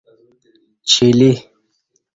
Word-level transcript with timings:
چیلی 0.89 1.31